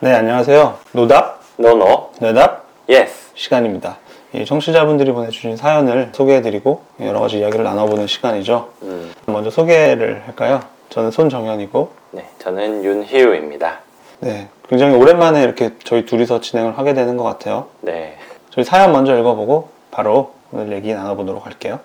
[0.00, 0.78] 네, 안녕하세요.
[0.92, 3.96] 노답, no no 뇌답 yes 시간입니다.
[4.32, 8.70] 이 청취자분들이 보내주신 사연을 소개해드리고 여러 가지 이야기를 나눠보는 시간이죠.
[8.82, 10.60] 음, 먼저 소개를 할까요?
[10.90, 13.80] 저는 손정현이고, 네 저는 윤희우입니다
[14.20, 17.68] 네, 굉장히 오랜만에 이렇게 저희 둘이서 진행을 하게 되는 것 같아요.
[17.80, 18.18] 네
[18.50, 21.80] 저희 사연 먼저 읽어보고 바로 오늘 얘기 나눠보도록 할게요.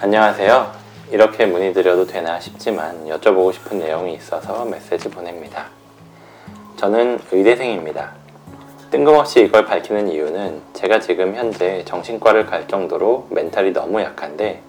[0.00, 5.66] 안녕하세요 이렇게 문의드려도 되나 싶지만 여쭤보고 싶은 내용이 있어서 메시지 보냅니다
[6.76, 8.12] 저는 의대생입니다
[8.90, 14.62] 뜬금없이 이걸 밝히는 이유는 제가 지금 현재 정신과를 갈 정도로 멘탈이 너무 약한데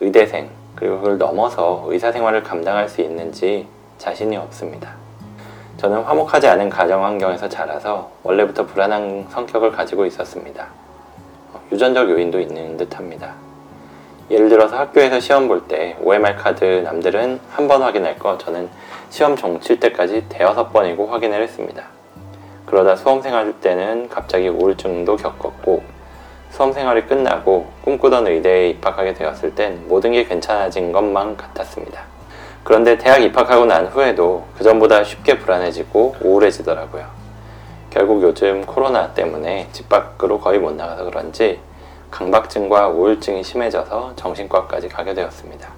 [0.00, 4.96] 의대생 그리고 그걸 넘어서 의사생활을 감당할 수 있는지 자신이 없습니다.
[5.76, 10.66] 저는 화목하지 않은 가정 환경에서 자라서 원래부터 불안한 성격을 가지고 있었습니다.
[11.52, 13.34] 어, 유전적 요인도 있는 듯합니다.
[14.32, 18.68] 예를 들어서 학교에서 시험 볼 때 OMR 카드 남들은 한 번 확인할 거 저는
[19.10, 21.84] 시험 종칠 때까지 대여섯 번이고 확인을 했습니다.
[22.64, 25.82] 그러다 수험생활 때는 갑자기 우울증도 겪었고
[26.50, 32.02] 수험생활이 끝나고 꿈꾸던 의대에 입학하게 되었을 땐 모든 게 괜찮아진 것만 같았습니다.
[32.64, 37.04] 그런데 대학 입학하고 난 후에도 그전보다 쉽게 불안해지고 우울해지더라고요.
[37.90, 41.60] 결국 요즘 코로나 때문에 집 밖으로 거의 못 나가서 그런지
[42.12, 45.68] 강박증과 우울증이 심해져서 정신과까지 가게 되었습니다.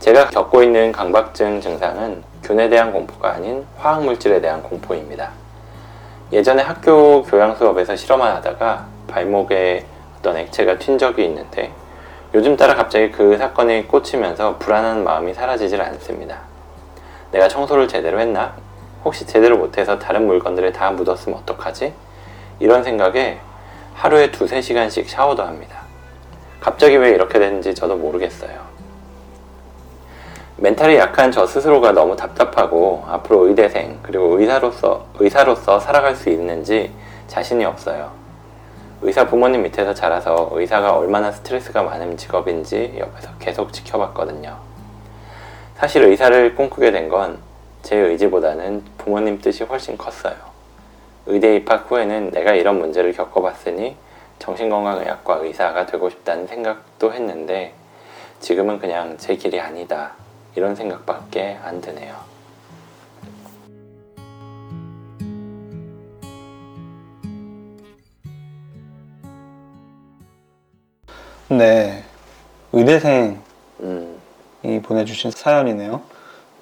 [0.00, 5.30] 제가 겪고 있는 강박증 증상은 균에 대한 공포가 아닌 화학물질에 대한 공포입니다.
[6.32, 9.86] 예전에 학교 교양 수업에서 실험을 하다가 발목에
[10.18, 11.70] 어떤 액체가 튄 적이 있는데
[12.34, 16.38] 요즘 따라 갑자기 그 사건에 꽂히면서 불안한 마음이 사라지질 않습니다.
[17.30, 18.54] 내가 청소를 제대로 했나?
[19.04, 21.92] 혹시 제대로 못해서 다른 물건들에 다 묻었으면 어떡하지?
[22.58, 23.40] 이런 생각에
[24.00, 25.82] 하루에 두세 시간씩 샤워도 합니다.
[26.58, 28.58] 갑자기 왜 이렇게 됐는지 저도 모르겠어요.
[30.56, 36.90] 멘탈이 약한 저 스스로가 너무 답답하고 앞으로 의대생 그리고 의사로서 의사로서 살아갈 수 있는지
[37.26, 38.10] 자신이 없어요.
[39.02, 44.56] 의사 부모님 밑에서 자라서 의사가 얼마나 스트레스가 많은 직업인지 옆에서 계속 지켜봤거든요.
[45.76, 47.38] 사실 의사를 꿈꾸게 된 건
[47.82, 50.49] 제 의지보다는 부모님 뜻이 훨씬 컸어요.
[51.30, 53.96] 의대 입학 후에는 내가 이런 문제를 겪어봤으니
[54.40, 57.72] 정신건강의학과 의사가 되고 싶다는 생각도 했는데
[58.40, 60.12] 지금은 그냥 제 길이 아니다.
[60.56, 62.16] 이런 생각밖에 안 드네요.
[71.48, 72.04] 네,
[72.72, 73.36] 의대생이
[73.80, 74.18] 음,
[74.82, 76.00] 보내주신 사연이네요.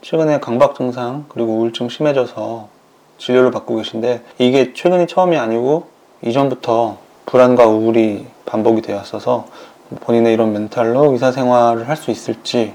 [0.02, 2.77] 최근에 강박 증상 그리고 우울증 심해져서
[3.18, 5.86] 진료를 받고 계신데 이게 최근이 처음이 아니고
[6.22, 9.46] 이전부터 불안과 우울이 반복이 되었어서
[10.00, 12.74] 본인의 이런 멘탈로 의사 생활을 할 수 있을지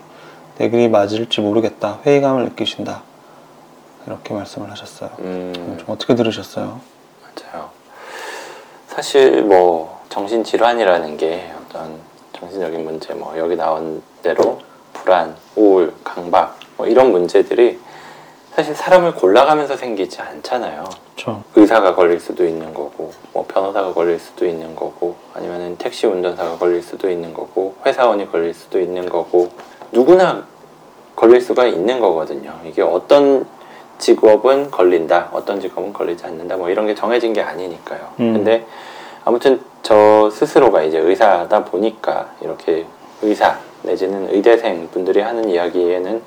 [0.58, 3.02] 내 길이 맞을지 모르겠다 회의감을 느끼신다
[4.06, 5.10] 이렇게 말씀을 하셨어요.
[5.20, 6.80] 음, 좀 어떻게 들으셨어요?
[7.24, 7.70] 맞아요.
[8.88, 11.98] 사실 뭐 정신 질환이라는 게 어떤
[12.34, 14.60] 정신적인 문제, 뭐 여기 나온 대로
[14.92, 17.80] 불안, 우울, 강박 뭐 이런 문제들이
[18.56, 20.84] 사실 사람을 골라가면서 생기지 않잖아요.
[21.16, 21.44] 그렇죠.
[21.56, 26.84] 의사가 걸릴 수도 있는 거고, 뭐 변호사가 걸릴 수도 있는 거고, 아니면은 택시 운전사가 걸릴
[26.84, 29.50] 수도 있는 거고, 회사원이 걸릴 수도 있는 거고,
[29.92, 30.46] 누구나
[31.16, 32.54] 걸릴 수가 있는 거거든요.
[32.64, 33.48] 이게 어떤
[33.98, 38.14] 직업은 걸린다, 어떤 직업은 걸리지 않는다, 뭐 이런 게 정해진 게 아니니까요.
[38.20, 38.34] 음.
[38.34, 38.68] 근데
[39.26, 42.86] 아무튼 저 스스로가 이제 의사다 보니까 이렇게
[43.22, 46.22] 의사 내지는 의대생 분들이 하는 이야기에는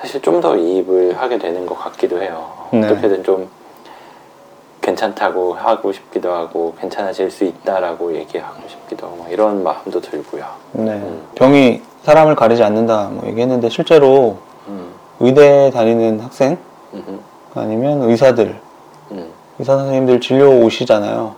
[0.00, 2.48] 사실 좀 더 이입을 하게 되는 것 같기도 해요.
[2.70, 2.86] 네.
[2.86, 3.48] 어떻게든 좀
[4.80, 10.44] 괜찮다고 하고 싶기도 하고 괜찮아질 수 있다라고 얘기하고 싶기도 하고 뭐 이런 마음도 들고요.
[10.72, 10.92] 네.
[10.92, 11.26] 음.
[11.34, 14.38] 병이 사람을 가리지 않는다 뭐 얘기했는데 실제로
[14.68, 16.56] 음, 의대 다니는 학생
[16.94, 17.20] 음,
[17.54, 18.60] 아니면 의사들
[19.10, 21.34] 음, 의사 선생님들 진료 오시잖아요.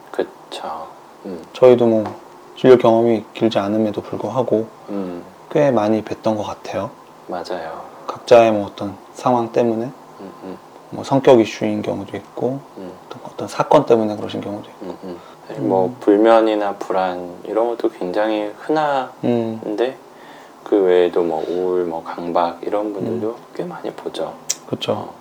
[1.26, 2.04] 음, 저희도 뭐
[2.56, 6.90] 진료 경험이 길지 않음에도 불구하고 음, 꽤 많이 뵀던 것 같아요.
[7.26, 7.89] 맞아요.
[8.10, 9.90] 각자의 뭐 어떤 상황 때문에
[10.90, 12.92] 뭐 성격 이슈인 경우도 있고 음,
[13.24, 14.86] 어떤, 사건 때문에 그러신 경우도 있고.
[14.86, 15.68] 음, 음.
[15.68, 19.94] 뭐 불면이나 불안 이런 것도 굉장히 흔한데 음,
[20.64, 24.34] 그 외에도 뭐 우울, 뭐 강박 이런 분들도 꽤 많이 보죠.
[24.66, 25.12] 그렇죠.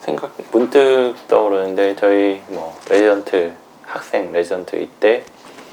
[0.00, 3.52] 생각 문득 떠오르는데 저희 뭐 레지던트
[3.84, 5.24] 학생 레지던트 이때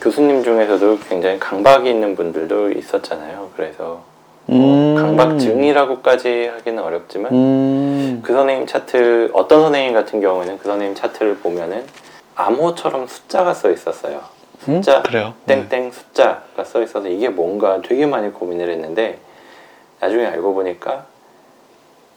[0.02, 3.50] 교수님 중에서도 굉장히 강박이 있는 분들도 있었잖아요.
[3.56, 4.02] 그래서
[4.46, 11.38] 뭐 강박증이라고까지 하기는 어렵지만 음, 그 선생님 차트 어떤 선생님 같은 경우에는 그 선생님 차트를
[11.38, 11.84] 보면은
[12.36, 14.22] 암호처럼 숫자가 써 있었어요.
[14.68, 14.82] 음?
[14.82, 15.34] 숫자 그래요.
[15.46, 15.68] 네.
[15.70, 19.20] 땡땡 숫자가 써 있어서 이게 뭔가 되게 많이 고민을 했는데
[20.00, 21.06] 나중에 알고 보니까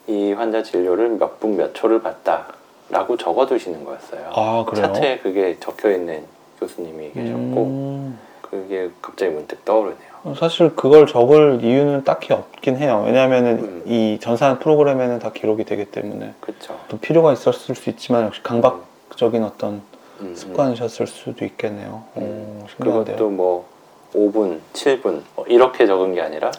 [0.08, 4.30] 이 환자 진료를 몇 분 몇 초를 봤다라고 적어두시는 거였어요.
[4.32, 4.86] 아 그래요?
[4.92, 6.24] 차트에 그게 적혀 있는
[6.60, 8.18] 교수님이 계셨고 음,
[8.50, 10.34] 그게 갑자기 문득 떠오르네요.
[10.38, 13.04] 사실 그걸 적을 이유는 딱히 없긴 해요.
[13.06, 13.82] 왜냐하면은 음.
[13.86, 16.78] 이 전산 프로그램에는 다 기록이 되기 때문에 그렇죠.
[16.88, 19.82] 또 필요가 있었을 수 있지만 역시 강박적인 어떤 음,
[20.20, 20.34] 음.
[20.34, 22.04] 습관이셨을 수도 있겠네요.
[22.16, 22.62] 음.
[22.64, 23.04] 오, 신기하네요.
[23.04, 23.66] 그것도 뭐
[24.14, 26.50] 5분, 7분 뭐 이렇게 적은 게 아니라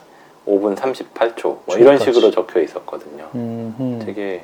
[0.48, 1.98] 5분 38초 뭐 이런.
[1.98, 3.28] 식으로 적혀 있었거든요.
[3.36, 4.01] 음, 음.
[4.06, 4.44] 되게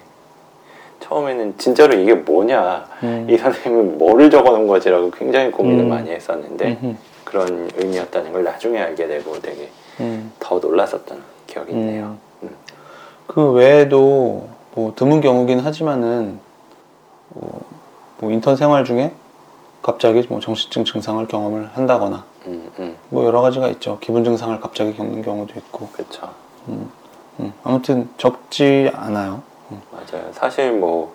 [1.00, 3.28] 처음에는 진짜로 이게 뭐냐 음.
[3.30, 5.90] 이 선생님은 뭐를 적어놓은 거지라고 굉장히 고민을 음.
[5.90, 6.96] 많이 했었는데 음흠.
[7.24, 10.32] 그런 의미였다는 걸 나중에 알게 되고 되게 음.
[10.40, 12.18] 더 놀랐었던 기억이 있네요.
[12.44, 12.56] 음.
[13.28, 16.40] 그 외에도 뭐 드문 경우긴 하지만은
[17.30, 17.62] 뭐,
[18.20, 19.14] 뭐 인턴 생활 중에
[19.82, 23.98] 갑자기 뭐 정신증 증상을 경험을 한다거나 음, 음, 뭐 여러 가지가 있죠.
[24.00, 26.30] 기분 증상을 갑자기 겪는 경우도 있고 그렇죠.
[26.68, 26.90] 음,
[27.64, 29.42] 아무튼 적지 않아요.
[29.72, 29.82] 음.
[29.92, 30.32] 맞아요.
[30.32, 31.14] 사실 뭐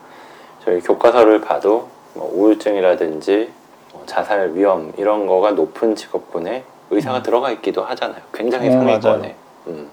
[0.65, 3.58] 저희 교과서를 봐도 뭐 우울증이라든지 뭐
[4.07, 7.23] 자살 위험 이런 거가 높은 직업군에 의사가 음.
[7.23, 8.21] 들어가 있기도 하잖아요.
[8.33, 9.35] 굉장히 어, 상위권에.
[9.69, 9.91] 음,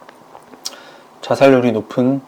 [1.22, 2.22] 자살률이 높은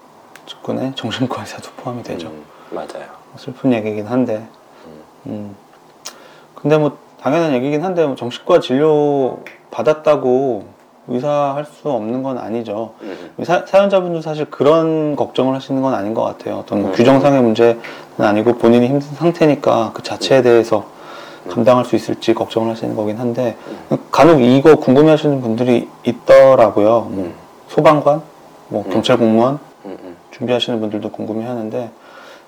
[0.45, 2.27] 직군에 정신과 의사도 포함이 되죠.
[2.27, 3.05] 음, 맞아요.
[3.37, 4.45] 슬픈 얘기긴 한데
[4.85, 5.55] 음, 음.
[6.55, 9.39] 근데 뭐 당연한 얘기긴 한데 뭐 정신과 진료
[9.71, 10.65] 받았다고
[11.09, 12.93] 의사 할 수 없는 건 아니죠.
[13.01, 16.57] 음, 사, 사연자분도 사실 그런 걱정을 하시는 건 아닌 것 같아요.
[16.57, 16.95] 어떤 뭐 음.
[16.95, 17.79] 규정상의 문제는
[18.17, 20.96] 아니고 본인이 힘든 상태니까 그 자체에 대해서 음.
[21.47, 23.55] 감당할 수 있을지 걱정을 하시는 거긴 한데
[24.11, 27.07] 간혹 이거 궁금해하시는 분들이 있더라고요.
[27.11, 27.33] 뭐 음,
[27.67, 28.21] 소방관,
[28.69, 28.91] 뭐 음.
[28.91, 31.89] 경찰 공무원 음, 음, 준비하시는 분들도 궁금해하는데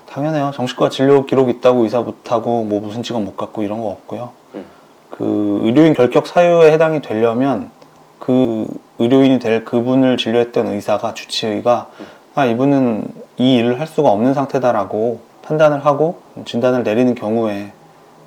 [0.08, 0.52] 당연해요.
[0.54, 4.32] 정신과 진료 기록 있다고 의사 못하고 뭐 무슨 직업 못 갖고 이런 거 없고요.
[4.56, 4.66] 음.
[5.10, 7.70] 그 의료인 결격 사유에 해당이 되려면
[8.18, 8.66] 그
[8.98, 12.06] 의료인이 될 그분을 진료했던 의사가 주치의가 음.
[12.36, 13.08] 아 이분은
[13.38, 17.72] 이 일을 할 수가 없는 상태다라고 판단을 하고 진단을 내리는 경우에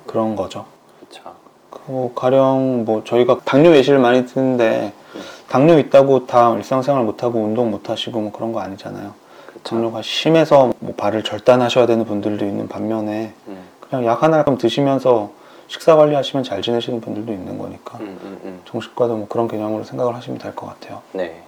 [0.05, 0.65] 그런 거죠.
[0.99, 1.31] 그렇죠.
[1.69, 5.21] 그 가령 뭐 저희가 당뇨 예시를 많이 드는데 음.
[5.49, 9.13] 당뇨 있다고 다 일상생활 못하고 운동 못하시고 뭐 그런 거 아니잖아요.
[9.47, 9.63] 그렇죠.
[9.63, 15.31] 당뇨가 심해서 뭐 발을 절단하셔야 되는 분들도 있는 반면에 음, 그냥 약 하나 좀 드시면서
[15.67, 18.61] 식사 관리하시면 잘 지내시는 분들도 있는 거니까 음, 음, 음.
[18.65, 21.01] 정신과도 뭐 그런 개념으로 생각을 하시면 될 것 같아요.
[21.13, 21.41] 네.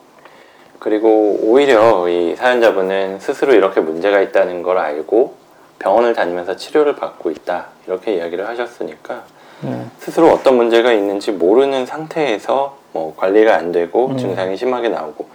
[0.79, 5.33] 그리고 오히려 이 사연자분은 스스로 이렇게 문제가 있다는 걸 알고
[5.79, 9.23] 병원을 다니면서 치료를 받고 있다 이렇게 이야기를 하셨으니까
[9.61, 9.85] 네.
[9.99, 14.17] 스스로 어떤 문제가 있는지 모르는 상태에서 뭐 관리가 안 되고 음.
[14.17, 15.27] 증상이 심하게 나오고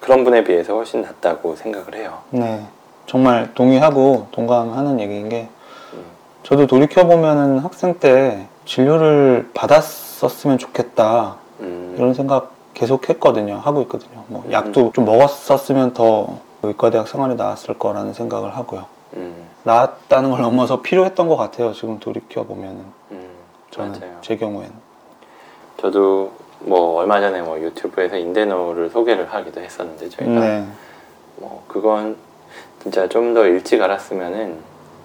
[0.00, 2.18] 그런 분에 비해서 훨씬 낫다고 생각을 해요.
[2.30, 2.64] 네.
[3.06, 5.48] 정말 동의하고 동감하는 얘기인 게
[5.92, 6.04] 음.
[6.42, 13.56] 저도 돌이켜 보면은 학생 때 진료를 받았었으면 좋겠다 음, 이런 생각 계속 했거든요.
[13.56, 14.24] 하고 있거든요.
[14.28, 14.52] 뭐 음.
[14.52, 18.86] 약도 좀 먹었었으면 더 의과대학 생활이 나았을 거라는 생각을 하고요.
[19.14, 21.72] 음, 나았다는 걸 넘어서 필요했던 것 같아요.
[21.72, 23.30] 지금 돌이켜 보면은 음,
[23.70, 24.16] 저는 맞아요.
[24.22, 24.72] 제 경우에는.
[25.78, 30.66] 저도 뭐 얼마 전에 뭐 유튜브에서 인데노를 소개를 하기도 했었는데 저희가 네.
[31.36, 32.16] 뭐 그건
[32.82, 34.58] 진짜 좀 더 일찍 알았으면은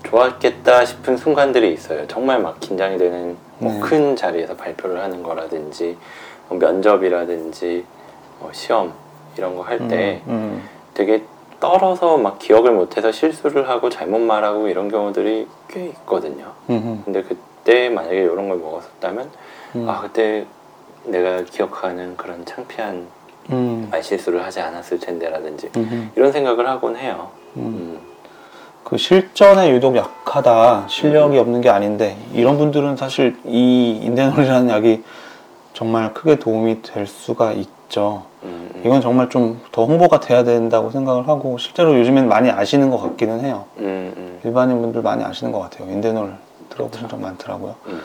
[0.03, 2.08] 좋았겠다 싶은 순간들이 있어요.
[2.08, 3.80] 정말 막 긴장이 되는 뭐 네.
[3.80, 5.98] 큰 자리에서 발표를 하는 거라든지
[6.48, 7.86] 뭐 면접이라든지
[8.39, 8.94] 뭐 시험
[9.38, 10.70] 이런 거 할때 음, 음.
[10.94, 11.24] 되게
[11.65, 16.51] 떨어서 막 기억을 못해서 실수를 하고 잘못 말하고 이런 경우들이 꽤 있거든요.
[16.69, 19.31] 음, 근데 그때 만약에 이런 걸 먹었었다면
[19.75, 19.89] 음.
[19.89, 20.45] 아 그때
[21.05, 23.07] 내가 기억하는 그런 창피한
[23.50, 23.88] 음.
[23.91, 26.12] 말실수를 하지 않았을 텐데라든지 음.
[26.15, 27.31] 이런 생각을 하곤 해요.
[27.57, 27.62] 음.
[27.63, 28.00] 음.
[28.84, 35.03] 그 실전에 유독 약하다, 실력이 없는 게 아닌데 이런 분들은 사실 이 인데놀이라는 약이
[35.74, 38.25] 정말 크게 도움이 될 수가 있죠.
[38.84, 43.42] 이건 정말 좀 더 홍보가 돼야 된다고 생각을 하고 실제로 요즘엔 많이 아시는 것 같기는
[43.42, 43.66] 해요.
[43.80, 45.92] 음, 음, 일반인 분들 많이 아시는 것 같아요.
[45.92, 46.34] 인데놀
[46.70, 47.75] 들어보신 적 많더라고요.
[47.88, 48.02] 음.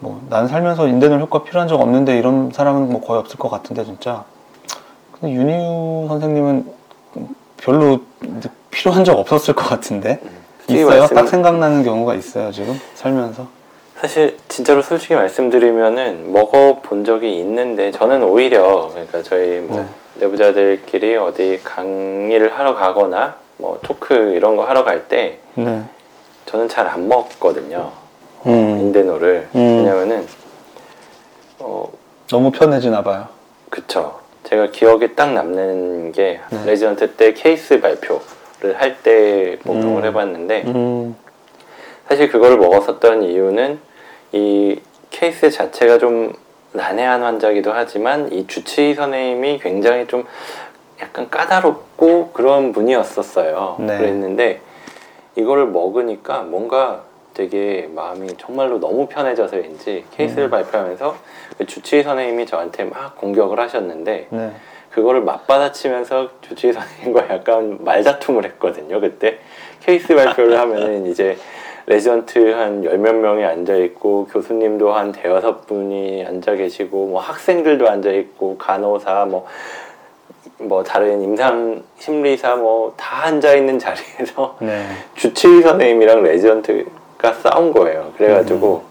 [0.00, 4.24] 뭐난 살면서 인데놀 효과 필요한 적 없는데 이런 사람은 뭐 거의 없을 것 같은데 진짜.
[5.12, 6.72] 근데 윤희우 선생님은
[7.58, 8.00] 별로
[8.70, 10.20] 필요한 적 없었을 것 같은데
[10.68, 11.06] 있어요?
[11.06, 13.46] 딱 생각나는 경우가 있어요 지금 살면서.
[14.04, 19.86] 사실 진짜로 솔직히 말씀드리면은 먹어본 적이 있는데 저는 오히려 그러니까 저희 뭐 네.
[20.16, 25.82] 내부자들끼리 어디 강의를 하러 가거나 뭐 talk 이런 거 하러 갈때 네.
[26.44, 27.92] 저는 잘 안 먹거든요
[28.44, 28.52] 음.
[28.78, 29.58] 인데놀을 음.
[29.78, 30.26] 왜냐면은
[31.60, 31.90] 어
[32.28, 33.28] 너무 편해지나 봐요.
[33.70, 36.64] 그쵸 제가 기억에 딱 남는 게 네.
[36.66, 40.08] 레지던트 때 케이스 발표를 할 때 복용을 음.
[40.08, 41.16] 해봤는데 음.
[42.06, 43.80] 사실 그걸 먹었었던 이유는
[44.34, 46.32] 이 케이스 자체가 좀
[46.72, 50.24] 난해한 환자기도 하지만 이 주치의 선생님이 굉장히 좀
[51.00, 53.76] 약간 까다롭고 그런 분이었었어요.
[53.78, 53.96] 네.
[53.96, 54.60] 그랬는데
[55.36, 60.50] 이거를 먹으니까 뭔가 되게 마음이 정말로 너무 편해져서인지 케이스를 음.
[60.50, 61.16] 발표하면서
[61.58, 64.52] 그 주치의 선생님이 저한테 막 공격을 하셨는데 네.
[64.90, 69.00] 그거를 맞받아치면서 주치의 선생님과 약간 말다툼을 했거든요.
[69.00, 69.38] 그때
[69.80, 71.36] 케이스 발표를 하면은 이제
[71.86, 77.88] 레지던트 한 열 몇 명이 앉아 있고 교수님도 한 대여섯 분이 앉아 계시고 뭐 학생들도
[77.88, 84.86] 앉아 있고 간호사 뭐뭐 다른 임상 심리사 뭐 다 앉아 있는 자리에서 네.
[85.14, 88.12] 주치의 선생님이랑 레지던트가 싸운 거예요.
[88.16, 88.82] 그래가지고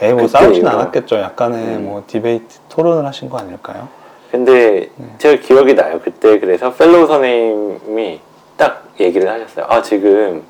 [0.00, 1.16] 에이, 뭐 싸우진 이거- 않았겠죠.
[1.18, 1.84] 약간의 음.
[1.86, 3.88] 뭐 debate, 토론을 하신 거 아닐까요?
[4.30, 6.00] 근데 제가 기억이 나요.
[6.04, 8.20] 그때 그래서 fellow 선생님이
[8.56, 9.66] 딱 얘기를 하셨어요.
[9.68, 10.42] 아 지금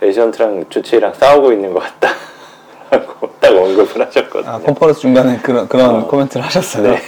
[0.00, 2.10] 레지던트랑 주치의랑 싸우고 있는 것 같다.
[2.90, 4.50] 라고 딱 언급을 하셨거든요.
[4.52, 6.06] 아, 컨퍼런스 중간에 그런, 그런 어.
[6.06, 6.82] 코멘트를 하셨어요.
[6.90, 6.98] 네.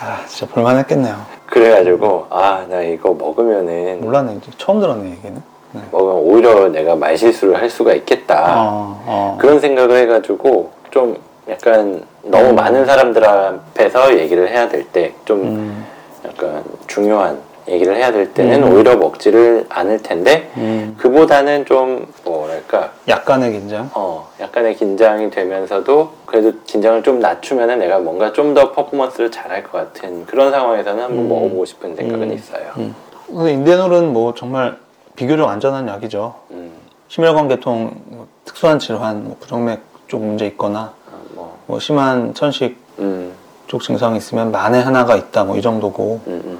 [0.00, 1.14] 아, 진짜 볼만했겠네요.
[1.46, 4.38] 그래가지고 아 나 이거 먹으면은 몰랐네.
[4.58, 5.42] 처음 들었네, 얘기는.
[5.72, 5.80] 네.
[5.90, 8.44] 먹으면 오히려 내가 말실수를 할 수가 있겠다.
[8.56, 9.38] 어, 어.
[9.40, 11.16] 그런 생각을 해가지고 좀
[11.48, 12.54] 약간 너무 음.
[12.54, 15.86] 많은 사람들 앞에서 얘기를 해야 될 때좀 음,
[16.26, 17.38] 약간 중요한
[17.68, 18.72] 얘기를 해야 될 때는 음.
[18.72, 20.94] 오히려 먹지를 않을 텐데 음.
[20.98, 23.90] 그보다는 좀 뭐랄까 약간의 긴장?
[23.94, 29.72] 어 약간의 긴장이 되면서도 그래도 긴장을 좀 낮추면은 내가 뭔가 좀 더 퍼포먼스를 잘할 것
[29.72, 31.28] 같은 그런 상황에서는 한번 음.
[31.28, 32.34] 먹어보고 싶은 생각은 음.
[32.34, 32.72] 있어요.
[32.76, 32.94] 음.
[33.26, 34.76] 근데 인데놀은 뭐 정말
[35.16, 36.34] 비교적 안전한 약이죠.
[36.50, 36.70] 음,
[37.08, 42.76] 심혈관 계통, 뭐 특수한 질환, 뭐 부정맥 쪽 문제 있거나, 어, 뭐, 뭐 심한 천식
[42.98, 43.32] 음,
[43.68, 46.58] 쪽 증상이 있으면 만에 하나가 있다, 뭐 이 정도고, 음, 음.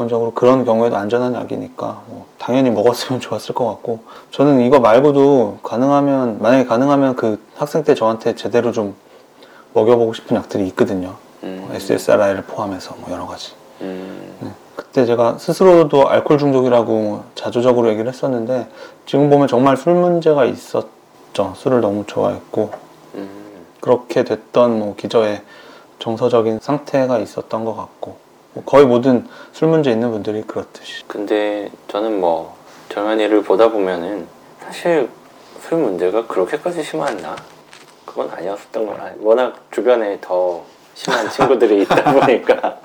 [0.00, 6.38] 기본적으로 그런 경우에도 안전한 약이니까 뭐 당연히 먹었으면 좋았을 것 같고 저는 이거 말고도 가능하면
[6.40, 8.94] 만약에 가능하면 그 학생 때 저한테 제대로 좀
[9.74, 11.16] 먹여보고 싶은 약들이 있거든요.
[11.42, 11.66] 음.
[11.66, 13.52] 뭐 SSRI를 포함해서 뭐 여러 가지.
[13.82, 14.50] 음, 네.
[14.74, 18.68] 그때 제가 스스로도 알코올 중독이라고 뭐 자조적으로 얘기를 했었는데
[19.06, 21.52] 지금 보면 정말 술 문제가 있었죠.
[21.56, 22.70] 술을 너무 좋아했고
[23.16, 23.28] 음.
[23.80, 25.42] 그렇게 됐던 뭐 기저의
[25.98, 28.29] 정서적인 상태가 있었던 것 같고 뭐
[28.66, 32.56] 거의 모든 술 문제 있는 분들이 그렇듯이 근데 저는 뭐
[32.88, 34.26] 젊은이를 보다 보면은
[34.60, 35.08] 사실
[35.60, 37.36] 술 문제가 그렇게까지 심했나?
[38.04, 39.14] 그건 아니었었던 건 아니.
[39.20, 40.62] 워낙 주변에 더
[40.94, 42.78] 심한 친구들이 있다 보니까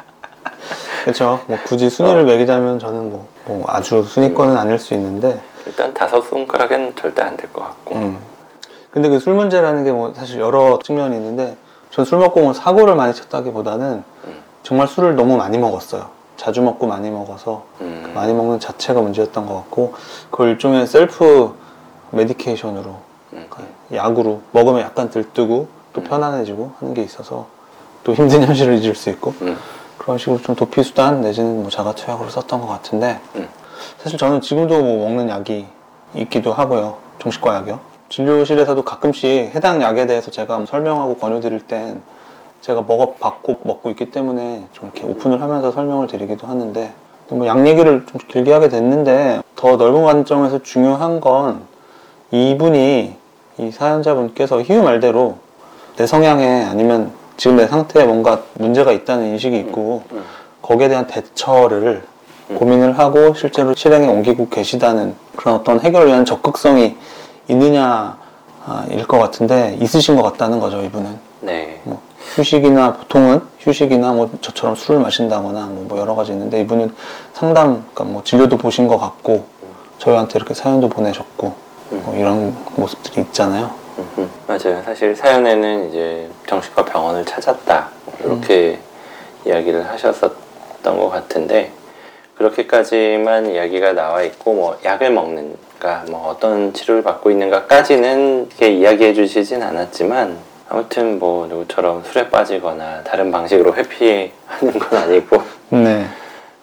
[1.04, 1.40] 그렇죠.
[1.48, 6.96] 뭐 굳이 순위를 매기자면 저는 뭐, 뭐 아주 순위권은 아닐 수 있는데, 일단 다섯 손가락엔
[6.96, 7.96] 절대 안 될 것 같고.
[7.96, 8.18] 음.
[8.92, 11.58] 근데 그 술 문제라는 게 뭐 사실 여러 측면이 있는데,
[11.92, 14.44] 전 술 먹고 뭐 사고를 많이 쳤다기보다는 음.
[14.66, 16.10] 정말 술을 너무 많이 먹었어요.
[16.38, 19.94] 자주 먹고 많이 먹어서 음, 많이 먹는 자체가 문제였던 것 같고,
[20.32, 21.56] 그걸 일종의 self
[22.10, 22.96] medication으로,
[23.34, 23.48] 음,
[23.94, 26.04] 약으로 먹으면 약간 들뜨고 또 음.
[26.04, 27.46] 편안해지고 하는 게 있어서
[28.04, 29.56] 또 힘든 현실을 잊을 수 있고, 음,
[30.00, 33.48] 그런 식으로 좀 도피 수단 내지는 뭐 자가 투약으로 썼던 것 같은데 음.
[34.00, 35.66] 사실 저는 지금도 뭐 먹는 약이
[36.16, 37.80] 있기도 하고요 정신과 약이요
[38.10, 42.04] 진료실에서도 가끔씩 해당 약에 대해서 제가 뭐 설명하고 권유드릴 땐
[42.66, 46.94] 제가 먹어봤고 먹고 있기 때문에 좀 이렇게 오픈을 하면서 설명을 드리기도 하는데
[47.30, 51.62] 뭐약 얘기를 좀 길게 하게 됐는데 더 넓은 관점에서 중요한 건
[52.32, 53.16] 이분이
[53.60, 55.36] 이 사연자분께서 희유 말대로
[55.96, 60.24] 내 성향에 아니면 지금 내 상태에 뭔가 문제가 있다는 인식이 있고 음.
[60.64, 62.02] 거기에 대한 대처를
[62.50, 62.56] 음.
[62.56, 66.98] 고민을 하고 실제로 실행에 옮기고 계시다는 그런 어떤 해결을 위한 적극성이
[67.48, 68.18] 있느냐
[68.66, 71.80] 아, 일것 같은데 있으신 것 같다는 거죠 이분은 네.
[71.84, 72.02] 뭐
[72.34, 76.94] 휴식이나 보통은 휴식이나 뭐 저처럼 술을 마신다거나 뭐, 뭐 여러 가지 있는데 이분은
[77.34, 79.46] 상담 그러니까 뭐 진료도 보신 것 같고
[80.00, 81.54] 저희한테 이렇게 사연도 보내셨고
[81.90, 83.72] 뭐 이런 모습들이 있잖아요.
[83.98, 84.30] 음, 음.
[84.48, 84.82] 맞아요.
[84.84, 87.90] 사실 사연에는 이제 정신과 병원을 찾았다
[88.24, 88.80] 이렇게
[89.46, 90.34] 이야기를 하셨었던
[90.84, 91.72] 것 같은데
[92.38, 99.64] 그렇게까지만 이야기가 나와 있고 뭐 약을 먹는가 뭐 어떤 치료를 받고 있는가까지는 이렇게 이야기해 주시진
[99.64, 106.06] 않았지만 아무튼 뭐 누구처럼 술에 빠지거나 다른 방식으로 회피하는 건 아니고 네.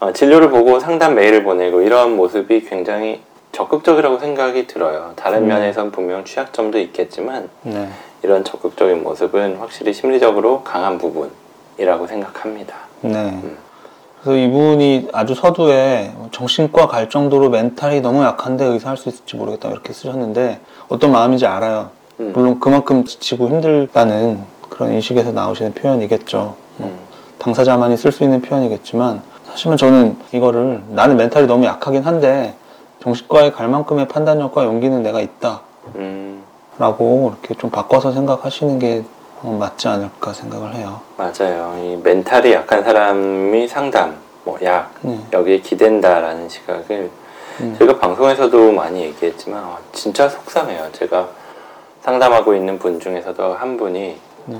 [0.00, 3.20] 어, 진료를 보고 상담 메일을 보내고 이러한 모습이 굉장히
[3.52, 5.12] 적극적이라고 생각이 들어요.
[5.14, 5.48] 다른 음.
[5.48, 7.88] 면에선 분명 취약점도 있겠지만 네.
[8.22, 12.74] 이런 적극적인 모습은 확실히 심리적으로 강한 부분이라고 생각합니다.
[13.02, 13.40] 네.
[14.22, 19.92] 그래서 이분이 아주 서두에 정신과 갈 정도로 멘탈이 너무 약한데 의사할 수 있을지 모르겠다 이렇게
[19.92, 21.90] 쓰셨는데 어떤 마음인지 알아요.
[22.22, 22.32] 음.
[22.34, 26.54] 물론 그만큼 지치고 힘들다는 그런 인식에서 나오시는 표현이겠죠.
[26.76, 26.98] 뭐 음.
[27.38, 32.54] 당사자만이 쓸 수 있는 표현이겠지만 사실은 저는 이거를 나는 멘탈이 너무 약하긴 한데
[33.02, 35.60] 정신과에 갈 만큼의 판단력과 용기는 내가 있다.
[35.96, 36.42] 음,
[36.78, 39.04] 라고 이렇게 좀 바꿔서 생각하시는 게
[39.42, 41.00] 어, 맞지 않을까 생각을 해요.
[41.16, 41.76] 맞아요.
[41.82, 44.14] 이 멘탈이 약한 사람이 상담을
[44.44, 45.18] 뭐약 네.
[45.32, 47.10] 여기에 기댄다라는 시각을
[47.60, 47.76] 음.
[47.78, 50.88] 제가 방송에서도 많이 얘기했지만 어, 진짜 속상해요.
[50.92, 51.28] 제가
[52.02, 54.16] 상담하고 있는 분 중에서도 한 분이
[54.46, 54.56] 네.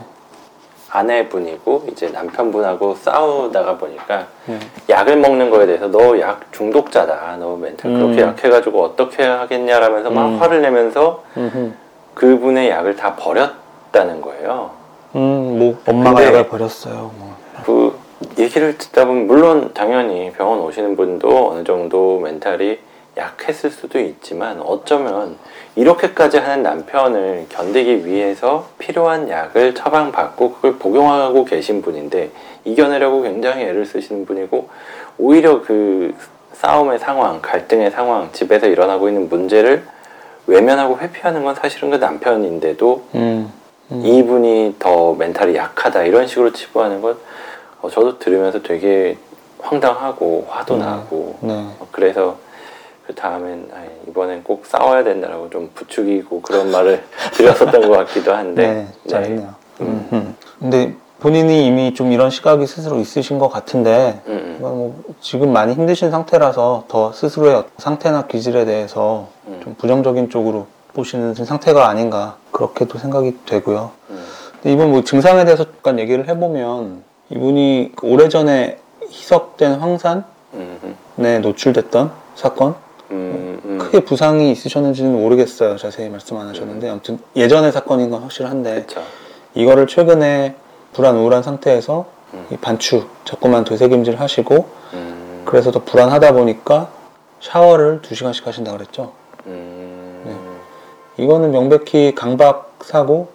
[0.91, 4.59] 아내분이고 이제 남편분하고 싸우다가 보니까 네.
[4.89, 7.37] 약을 먹는 거에 대해서 너 약 중독자다.
[7.39, 7.99] 너 멘탈 음.
[7.99, 10.39] 그렇게 약해가지고 어떻게 하겠냐라면서 막 음.
[10.41, 11.73] 화를 내면서 음흠.
[12.15, 14.71] 그분의 약을 다 버렸다는 거예요.
[15.17, 17.11] 음, 뭐 엄마가 약을 버렸어요.
[17.19, 17.35] 뭐.
[17.65, 17.99] 그
[18.39, 22.79] 얘기를 듣다 보면 물론 당연히 병원 오시는 분도 어느 정도 멘탈이
[23.17, 25.37] 약했을 수도 있지만 어쩌면
[25.77, 32.31] 이렇게까지 하는 남편을 견디기 위해서 필요한 약을 처방받고 그걸 복용하고 계신 분인데
[32.65, 34.69] 이겨내려고 굉장히 애를 쓰시는 분이고
[35.19, 36.15] 오히려 그
[36.55, 39.85] 싸움의 상황, 갈등의 상황, 집에서 일어나고 있는 문제를
[40.47, 43.53] 외면하고 회피하는 건 사실은 그 남편인데도 음.
[43.91, 44.07] 음.
[44.07, 47.19] 이분이 더 멘탈이 약하다 이런 식으로 치부하는 건
[47.81, 49.17] 어, 저도 들으면서 되게
[49.61, 50.79] 황당하고 화도 음.
[50.81, 51.53] 나고 네.
[51.53, 52.39] 어, 그래서
[53.07, 57.03] 그 다음엔 아이, 이번엔 꼭 싸워야 된다라고 좀 부추기고 그런 말을
[57.35, 58.67] 드렸었던 것 같기도 한데
[59.03, 59.55] 네, 잘했네요.
[59.81, 60.09] 음.
[60.13, 60.37] 음.
[60.59, 65.73] 근데 본인이 이미 좀 이런 시각이 스스로 있으신 것 같은데 음, 음, 뭐 지금 많이
[65.73, 69.61] 힘드신 상태라서 더 스스로의 상태나 기질에 대해서 음.
[69.63, 73.93] 좀 부정적인 쪽으로 보시는 상태가 아닌가 그렇게도 생각이 되고요.
[74.11, 78.79] 음, 근데 이분 뭐 증상에 대해서 잠깐 얘기를 해보면 이분이 그 오래전에
[79.09, 82.75] 희석된 황산에 노출됐던 사건
[83.13, 83.79] 음, 음.
[83.79, 85.77] 크게 부상이 있으셨는지는 모르겠어요.
[85.77, 89.03] 자세히 말씀 안 하셨는데 아무튼 예전의 사건인 건 확실한데 그쵸.
[89.55, 90.57] 이거를 최근에
[90.93, 92.47] 불안 우울한 상태에서 음.
[92.51, 96.91] 이 반추 자꾸만 되새김질 하시고 음, 그래서 더 불안하다 보니까
[97.41, 99.13] 샤워를 2시간씩 하신다 그랬죠.
[99.47, 100.59] 음,
[101.19, 103.31] 이거는 명백히 강박 사고,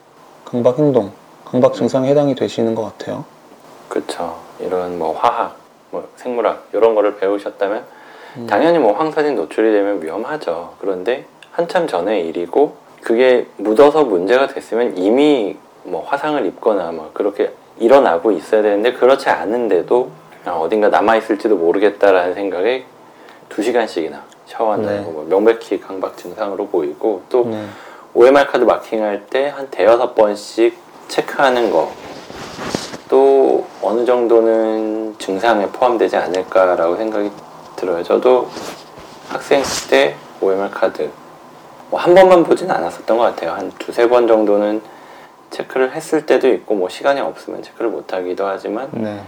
[0.45, 1.11] 강박 행동,
[1.45, 3.25] 강박 증상에 해당이 되시는 것 같아요.
[3.89, 4.39] 그쵸.
[4.59, 5.57] 이런 뭐 화학,
[5.91, 7.85] 뭐 생물학 이런 거를 배우셨다면
[8.37, 8.47] 음.
[8.47, 10.73] 당연히 뭐 황산이 노출이 되면 위험하죠.
[10.79, 18.31] 그런데 한참 전의 일이고 그게 묻어서 문제가 됐으면 이미 뭐 화상을 입거나 뭐 그렇게 일어나고
[18.31, 20.09] 있어야 되는데 그렇지 않은데도
[20.43, 22.83] 그냥 어딘가 남아 있을지도 모르겠다라는 생각에
[23.49, 25.03] 두 시간씩이나 샤워한다는 네.
[25.05, 27.65] 거뭐 명백히 강박 증상으로 보이고 또 네.
[28.13, 30.75] OMR 카드 마킹할 때 한 대여섯 번씩
[31.07, 31.91] 체크하는 거
[33.09, 37.31] 또 어느 정도는 증상에 포함되지 않을까라고 생각이
[37.77, 38.03] 들어요.
[38.03, 38.49] 저도
[39.29, 41.09] 학생 때 OMR 카드
[41.89, 43.51] 뭐 한 번만 보진 않았었던 것 같아요.
[43.51, 44.81] 한 두세 번 정도는
[45.51, 49.21] 체크를 했을 때도 있고 뭐 시간이 없으면 체크를 못 하기도 하지만 네.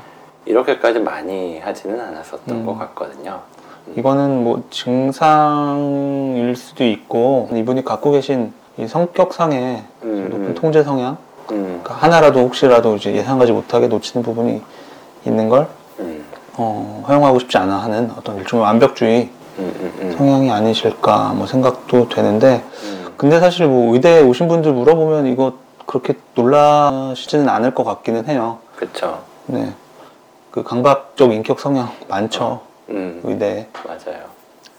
[0.46, 2.66] 이렇게까지 많이 하지는 않았었던 음.
[2.66, 3.40] 것 같거든요.
[3.96, 10.54] 이거는 뭐 증상일 수도 있고 이분이 갖고 계신 이 성격상의 음, 높은 음.
[10.56, 11.18] 통제 성향
[11.52, 14.62] 음, 그러니까 하나라도 혹시라도 이제 예상하지 못하게 놓치는 부분이
[15.26, 15.68] 있는 걸 음,
[16.62, 19.30] 어, 허용하고 싶지 않아 하는 어떤 일종의 완벽주의
[20.18, 23.14] 성향이 아니실까 뭐 생각도 되는데 음.
[23.16, 25.54] 근데 사실 뭐 의대에 오신 분들 물어보면 이거
[25.86, 28.60] 그렇게 놀라시지는 않을 것 같기는 해요.
[28.76, 29.24] 그쵸.
[29.46, 29.74] 네.
[30.52, 32.62] 그 강박적 인격 성향 많죠.
[32.90, 33.68] 음, 의대에.
[33.86, 34.26] 맞아요.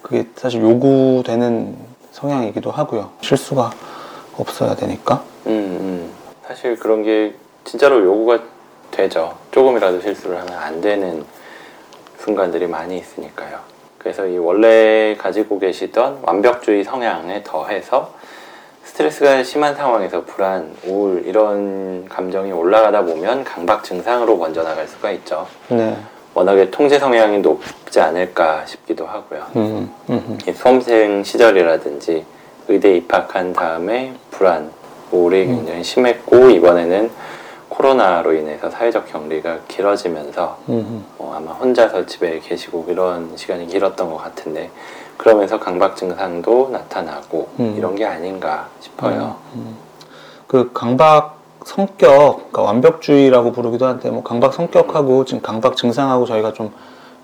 [0.02, 1.76] 그게 사실 요구되는
[2.12, 3.10] 성향이기도 하고요.
[3.22, 3.70] 실수가
[4.36, 5.22] 없어야 되니까.
[5.46, 6.10] 음, 음.
[6.46, 8.40] 사실 그런 게 진짜로 요구가
[8.90, 9.34] 되죠.
[9.50, 11.24] 조금이라도 실수를 하면 안 되는
[12.24, 13.58] 순간들이 많이 있으니까요.
[13.98, 18.14] 그래서 이 원래 가지고 계시던 완벽주의 성향에 더해서
[18.84, 25.46] 스트레스가 심한 상황에서 불안, 우울 이런 감정이 올라가다 보면 강박 증상으로 먼저 나갈 수가 있죠.
[25.68, 25.96] 네.
[26.34, 29.46] 워낙에 통제 성향이 높지 않을까 싶기도 하고요.
[29.56, 32.24] 음, 음, 이 수험생 시절이라든지
[32.68, 34.70] 의대 입학한 다음에 불안,
[35.10, 35.56] 우울이 음.
[35.56, 37.10] 굉장히 심했고 이번에는
[37.80, 41.04] 코로나로 인해서 사회적 격리가 길어지면서 음, 음.
[41.16, 44.70] 뭐 아마 혼자서 집에 계시고 이런 시간이 길었던 것 같은데
[45.16, 47.74] 그러면서 강박 증상도 나타나고 음.
[47.78, 49.36] 이런 게 아닌가 싶어요.
[50.46, 56.72] 그 강박 성격, 그러니까 완벽주의라고 부르기도 하는데 뭐 강박 성격하고 지금 강박 증상하고 저희가 좀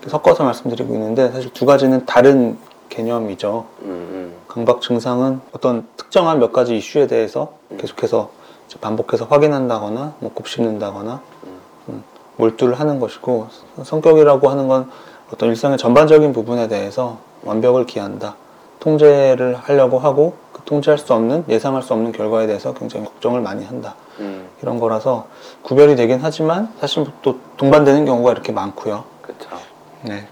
[0.07, 2.57] 섞어서 말씀드리고 있는데 사실 두 가지는 다른
[2.89, 3.65] 개념이죠.
[3.81, 8.36] 음, 강박 증상은 어떤 특정한 몇 가지 이슈에 대해서 계속해서
[8.81, 11.21] 반복해서 확인한다거나 뭐 곱씹는다거나
[11.89, 12.03] 음,
[12.35, 13.47] 몰두를 하는 것이고
[13.83, 14.91] 성격이라고 하는 건
[15.33, 18.35] 어떤 일상의 전반적인 부분에 대해서 완벽을 기한다.
[18.79, 23.65] 통제를 하려고 하고 그 통제할 수 없는 예상할 수 없는 결과에 대해서 굉장히 걱정을 많이
[23.65, 23.95] 한다.
[24.19, 25.27] 음, 음, 이런 거라서
[25.63, 29.03] 구별이 되긴 하지만 사실 또 동반되는 경우가 이렇게 많고요.
[29.21, 29.49] 그쵸.
[30.03, 30.27] 네.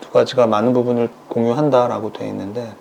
[0.00, 2.72] 두 가지가 많은 부분을 공유한다라고 돼 있는데,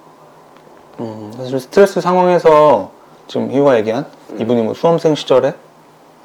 [1.00, 2.91] 음, 사실 스트레스 상황에서
[3.29, 4.41] 지금 희우가 얘기한 음.
[4.41, 5.53] 이분이 뭐 수험생 시절에,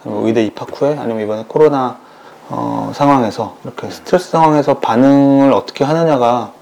[0.03, 1.99] 아니면 의대 입학 후에, 아니면 이번에 코로나
[2.49, 6.53] 어, 상황에서 이렇게 스트레스 상황에서 반응을 어떻게 하느냐가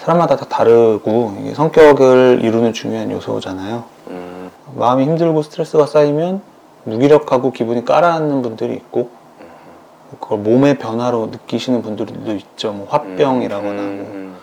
[0.00, 3.84] 사람마다 다 다르고 이게 성격을 이루는 중요한 요소잖아요.
[4.08, 6.42] 음, 마음이 힘들고 스트레스가 쌓이면
[6.84, 9.10] 무기력하고 기분이 깔아앉는 분들이 있고
[10.18, 12.72] 그걸 몸의 변화로 느끼시는 분들도 있죠.
[12.72, 14.36] 뭐 화병이라거나 뭐, 음,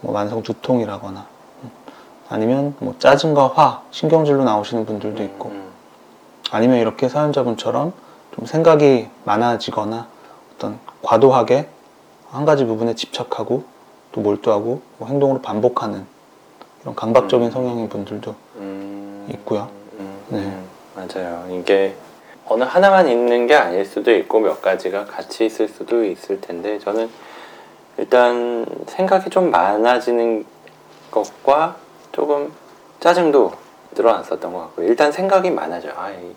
[0.00, 1.33] 뭐 만성 두통이라거나 음.
[2.28, 5.70] 아니면 뭐 짜증과 화, 신경질로 나오시는 분들도 있고 음,
[6.50, 7.92] 아니면 이렇게 사연자분처럼
[8.34, 10.06] 좀 생각이 많아지거나
[10.54, 11.68] 어떤 과도하게
[12.30, 13.64] 한 가지 부분에 집착하고
[14.12, 16.06] 또 몰두하고 뭐 행동으로 반복하는
[16.82, 19.68] 이런 강박적인 성향인 분들도 음, 있고요.
[19.98, 20.38] 음, 네.
[20.38, 21.46] 음, 맞아요.
[21.50, 21.94] 이게
[22.46, 27.08] 어느 하나만 있는 게 아닐 수도 있고 몇 가지가 같이 있을 수도 있을 텐데 저는
[27.96, 30.44] 일단 생각이 좀 많아지는
[31.10, 31.76] 것과
[32.14, 32.52] 조금
[33.00, 33.52] 짜증도
[33.96, 35.92] 늘어났었던 것 같고 일단 생각이 많아져요.
[35.96, 36.34] 아, 이,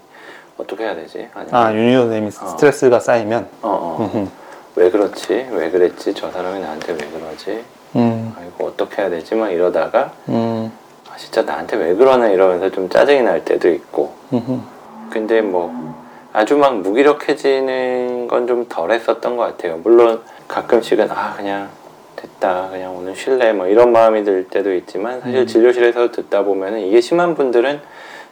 [0.58, 1.30] 어떻게 해야 되지?
[1.34, 2.48] 아니면 아 윤희도 선생님이 어.
[2.50, 4.32] 스트레스가 쌓이면 어, 어.
[4.76, 5.48] 왜 그렇지?
[5.52, 6.14] 왜 그랬지?
[6.16, 7.64] 저 사람이 나한테 왜 그러지?
[7.96, 9.36] 음, 아이고 어떻게 해야 되지?
[9.36, 10.72] 막 이러다가 음,
[11.12, 14.60] 아, 진짜 나한테 왜 그러나 이러면서 좀 짜증이 날 때도 있고 음흠.
[15.12, 15.96] 근데 뭐
[16.34, 19.78] 아주 막 무기력해지는 건 좀 덜 했었던 것 같아요.
[19.78, 21.70] 물론 가끔씩은 아 그냥
[22.18, 25.48] 됐다 그냥 오늘 쉴래 뭐 이런 마음이 들 때도 있지만 사실 음.
[25.48, 27.80] 진료실에서 듣다 보면은 이게 심한 분들은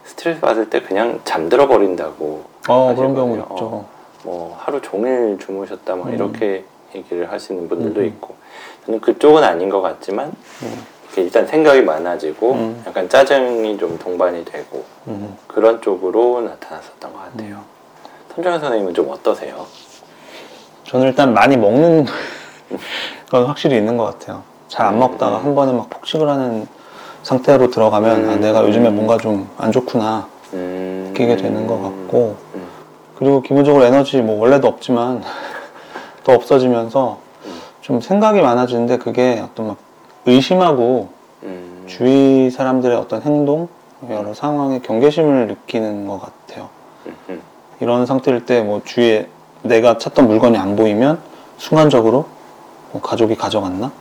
[0.04, 3.54] 스트레스 받을 때 그냥 잠들어 버린다고 어 그런 경우 하시거든요.
[3.54, 3.64] 있죠.
[3.64, 3.88] 어,
[4.24, 6.14] 뭐 하루 종일 주무셨다 막 음.
[6.14, 8.06] 이렇게 얘기를 하시는 분들도 음.
[8.06, 8.34] 있고
[8.84, 10.86] 저는 그쪽은 아닌 것 같지만 음.
[11.16, 12.82] 일단 생각이 많아지고 음.
[12.86, 15.36] 약간 짜증이 좀 동반이 되고 음.
[15.46, 17.62] 그런 쪽으로 나타났었던 것 같아요.
[18.34, 19.64] 손정현 선생님은 좀 어떠세요?
[20.84, 22.04] 저는 일단 많이 먹는
[23.30, 24.42] 건 확실히 있는 것 같아요.
[24.68, 25.44] 잘 안 먹다가 음.
[25.44, 26.66] 한 번에 막 폭식을 하는
[27.22, 28.40] 상태로 들어가면 아, 음.
[28.40, 28.96] 내가 요즘에 음.
[28.96, 31.06] 뭔가 좀 안 좋구나 음...
[31.08, 32.66] 느끼게 되는 것 같고 음.
[33.18, 35.22] 그리고 기본적으로 에너지 뭐 원래도 없지만
[36.24, 37.18] 더 없어지면서
[37.80, 39.76] 좀 생각이 많아지는데 그게 어떤 막
[40.26, 41.08] 의심하고
[41.44, 41.84] 음.
[41.86, 43.68] 주위 사람들의 어떤 행동
[44.10, 46.68] 여러 상황에 경계심을 느끼는 것 같아요.
[47.06, 47.16] 음.
[47.30, 47.42] 음.
[47.80, 49.28] 이런 상태일 때 뭐 주위에
[49.62, 51.18] 내가 찾던 물건이 안 보이면
[51.58, 52.26] 순간적으로
[52.96, 53.92] 뭐 가족이 가져갔나?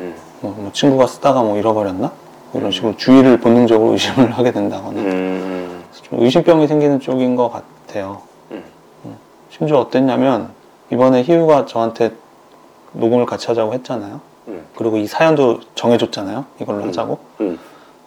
[0.00, 0.14] 음.
[0.40, 2.10] 뭐, 뭐 친구가 쓰다가 뭐 잃어버렸나?
[2.50, 5.84] 뭐 이런 식으로 주위를 본능적으로 의심을 하게 된다거나 음.
[6.02, 8.22] 좀 의심병이 생기는 쪽인 것 같아요.
[8.50, 8.64] 음.
[9.50, 10.50] 심지어 어땠냐면
[10.92, 12.12] 이번에 희우가 저한테
[12.92, 14.20] 녹음을 같이 하자고 했잖아요.
[14.48, 14.66] 음.
[14.74, 16.44] 그리고 이 사연도 정해줬잖아요.
[16.60, 16.88] 이걸로 음.
[16.88, 17.18] 하자고.
[17.42, 17.58] 음.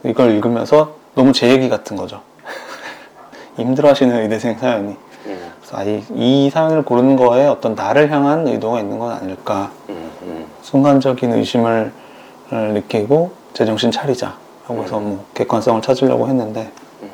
[0.04, 2.22] 이걸 읽으면서 너무 제 얘기 같은 거죠.
[3.56, 4.98] 힘들어하시는 의대생 사연이.
[5.28, 5.52] 음.
[5.64, 9.72] 그래서 아, 이, 이 사연을 고르는 거에 어떤 나를 향한 의도가 있는 건 아닐까.
[10.62, 11.92] 순간적인 의심을
[12.52, 14.38] 어, 느끼고 제정신 차리자.
[14.66, 16.72] 하고 해서 뭐 객관성을 찾으려고 했는데
[17.02, 17.10] 음.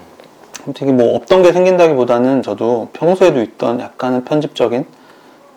[0.66, 4.86] 솔직히 뭐 없던 게 생긴다기보다는 저도 평소에도 있던 약간은 편집적인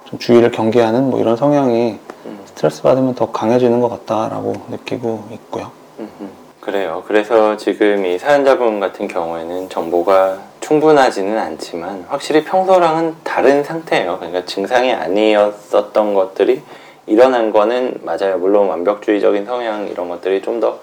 [0.07, 2.40] 좀 주의를 경계하는 뭐 이런 성향이 음.
[2.46, 5.70] 스트레스 받으면 더 강해지는 것 같다라고 느끼고 있고요.
[5.98, 6.31] 음, 음.
[6.61, 7.05] 그래요.
[7.07, 10.38] 그래서 지금 이 사연자분 같은 경우에는 정보가
[10.72, 14.16] 충분하지는 않지만 확실히 평소랑은 다른 상태예요.
[14.16, 16.62] 그러니까 증상이 아니었었던 것들이
[17.06, 18.38] 일어난 거는 맞아요.
[18.38, 20.78] 물론 완벽주의적인 성향 이런 것들이 좀 더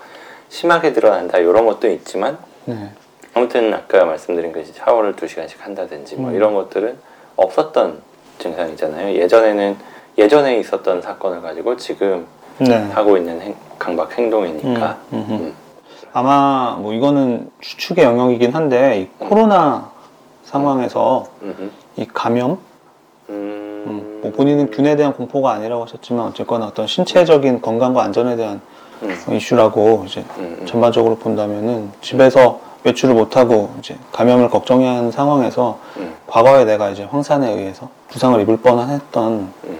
[0.50, 2.90] 심하게 드러난다 이런 것도 있지만 네.
[3.34, 6.36] 아무튼 아까 말씀드린 그 샤워를 두 시간씩 한다든지 뭐 음.
[6.36, 6.98] 이런 것들은
[7.36, 8.02] 없었던
[8.40, 9.16] 증상이잖아요.
[9.16, 9.76] 예전에는
[10.20, 12.28] 예전에 있었던 사건을 가지고 지금
[12.60, 12.76] 네.
[12.92, 14.98] 하고 있는 행- 강박 행동이니까.
[15.14, 15.32] 음, 음, 음.
[15.32, 15.54] 음.
[16.14, 19.90] 아마 뭐 이거는 추측의 영역이긴 한데 이 코로나
[20.44, 21.72] 상황에서 음.
[21.98, 22.58] 이 감염,
[23.30, 23.84] 음.
[23.88, 28.62] 음, 뭐 본인은 균에 대한 공포가 아니라고 하셨지만 어쨌거나 어떤 신체적인 건강과 안전에 대한
[29.04, 29.16] 음.
[29.36, 30.66] 이슈라고 이제 음.
[30.66, 36.16] 전반적으로 본다면은 집에서 외출을 못하고 이제 감염을 걱정해야 하는 상황에서 음.
[36.28, 39.80] 과거에 내가 이제 황산에 의해서 부상을 입을 뻔했던 음.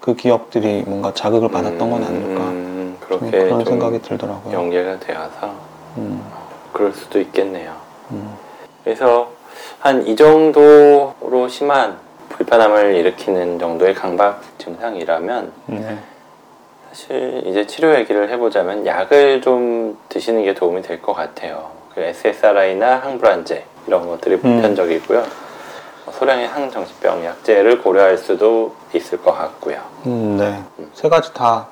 [0.00, 2.73] 그 기억들이 뭔가 자극을 받았던 건 아닐까
[3.06, 4.54] 그렇게 그런 좀 생각이 들더라고요.
[4.54, 5.54] 연계가 되어서
[5.96, 6.24] 음,
[6.72, 7.72] 그럴 수도 있겠네요.
[8.10, 8.34] 음,
[8.82, 9.30] 그래서
[9.80, 11.98] 한 이 정도로 심한
[12.30, 15.98] 불편함을 일으키는 정도의 강박 증상이라면 네.
[16.90, 21.70] 사실 이제 치료 얘기를 해보자면 약을 좀 드시는 게 도움이 될 것 같아요.
[21.94, 25.24] 그 SSRI나 항불안제 이런 것들이 보편적이고요.
[26.06, 29.78] 뭐 소량의 항정신병 약제를 고려할 수도 있을 것 같고요.
[30.06, 30.62] 음, 네.
[30.94, 31.68] 세 가지 다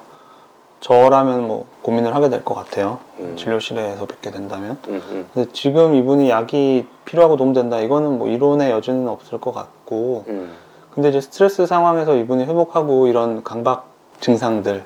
[0.83, 2.99] 저라면 뭐 고민을 하게 될 것 같아요.
[3.21, 3.37] 음.
[3.37, 4.77] 진료실에서 뵙게 된다면.
[4.89, 7.79] 음, 음, 근데 지금 이분이 약이 필요하고 도움된다.
[7.81, 10.25] 이거는 뭐 이론의 여지는 없을 것 같고.
[10.27, 10.53] 음,
[10.93, 13.87] 근데 이제 스트레스 상황에서 이분이 회복하고 이런 강박
[14.21, 14.85] 증상들.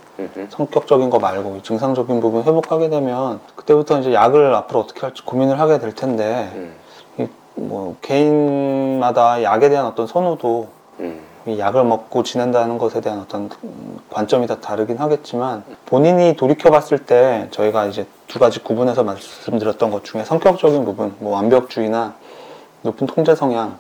[0.50, 5.58] 성격적인 거 말고 이 증상적인 부분 회복하게 되면 그때부터 이제 약을 앞으로 어떻게 할지 고민을
[5.60, 6.74] 하게 될 텐데
[7.18, 10.68] 음, 뭐 개인마다 약에 대한 어떤 선호도
[11.00, 16.70] 음, 이 약을 먹고 지낸다는 것에 대한 어떤 음, 관점이 다 다르긴 하겠지만 본인이 돌이켜
[16.70, 22.14] 봤을 때 저희가 이제 두 가지 구분해서 말씀드렸던 것 중에 성격적인 부분, 뭐 완벽주의나
[22.82, 23.78] 높은 통제 성향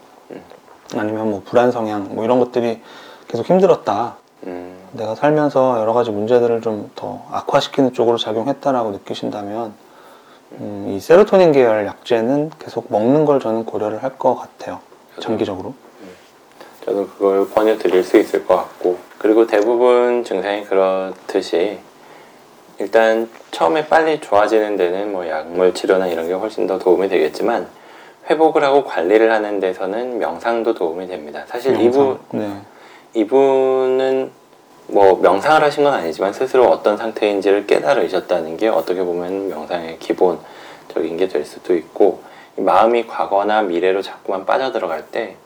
[0.96, 2.80] 아니면 뭐 불안 성향 뭐 이런 것들이
[3.26, 4.16] 계속 힘들었다.
[4.46, 9.72] 음, 내가 살면서 여러 가지 문제들을 좀 더 악화시키는 쪽으로 작용했다라고 느끼신다면
[10.52, 14.78] 음, 이 세로토닌 계열 약제는 계속 먹는 걸 저는 고려를 할 것 같아요.
[15.20, 15.74] 장기적으로.
[16.86, 21.80] 저도 그걸 권유드릴 수 있을 것 같고 그리고 대부분 증상이 그렇듯이
[22.78, 27.66] 일단 처음에 빨리 좋아지는 데는 뭐 약물 치료나 이런 게 훨씬 더 도움이 되겠지만
[28.30, 31.42] 회복을 하고 관리를 하는 데서는 명상도 도움이 됩니다.
[31.46, 32.48] 사실 이분 네.
[33.14, 34.30] 이분은
[34.88, 41.26] 뭐 명상을 하신 건 아니지만 스스로 어떤 상태인지를 깨달으셨다는 게 어떻게 보면 명상의 기본적인 게
[41.26, 42.20] 될 수도 있고
[42.56, 45.36] 이 마음이 과거나 미래로 자꾸만 빠져들어갈 때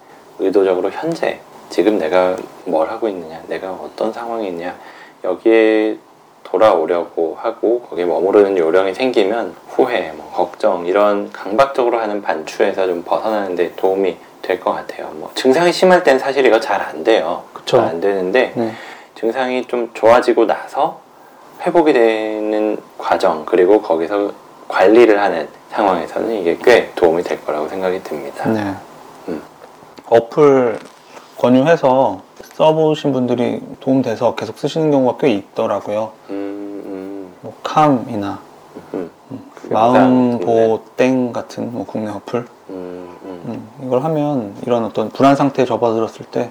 [0.41, 4.75] 의도적으로 현재 지금 내가 뭘 하고 있느냐 내가 어떤 상황에 있냐
[5.23, 5.99] 여기에
[6.43, 13.55] 돌아오려고 하고 거기에 머무르는 요령이 생기면 후회, 뭐 걱정 이런 강박적으로 하는 반추에서 좀 벗어나는
[13.55, 15.11] 데 도움이 될 것 같아요.
[15.15, 17.45] 뭐 증상이 심할 땐 사실 이거 잘 안 돼요.
[17.53, 17.77] 그쵸.
[17.77, 18.73] 잘안 되는데 네.
[19.15, 21.01] 증상이 좀 좋아지고 나서
[21.61, 24.33] 회복이 되는 과정 그리고 거기서
[24.67, 28.49] 관리를 하는 상황에서는 이게 꽤 도움이 될 거라고 생각이 듭니다.
[28.49, 28.75] 네.
[30.11, 30.17] 음.
[30.17, 30.79] 어플
[31.39, 32.21] 권유해서
[32.55, 36.13] 써보신 분들이 도움돼서 계속 쓰시는 경우가 꽤 있더라고요.
[36.31, 38.41] 음, 뭐 캄이나
[38.95, 39.51] 음, 음.
[39.55, 40.45] 그게 명상 같은데.
[40.45, 45.65] 마음보 땡 같은 뭐 국내 어플 음, 음, 음, 이걸 하면 이런 어떤 불안 상태에
[45.65, 46.51] 접어들었을 때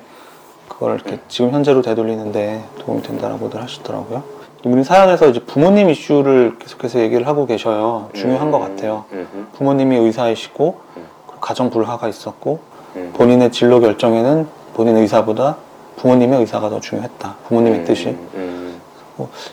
[0.67, 1.19] 그걸 이렇게 음.
[1.27, 4.23] 지금 현재로 되돌리는데 도움이 된다라고들 하시더라고요.
[4.65, 8.09] 이분이 사연에서 이제 부모님 이슈를 계속해서 얘기를 하고 계셔요.
[8.13, 9.05] 중요한 음, 것 같아요.
[9.11, 11.05] 음, 음, 부모님이 의사이시고 음.
[11.39, 12.59] 가정 불화가 있었고
[12.99, 13.13] 음.
[13.13, 15.57] 본인의 진로 결정에는 본인 의사보다
[15.97, 17.35] 부모님의 의사가 더 중요했다.
[17.47, 18.79] 부모님의 음, 뜻이 음,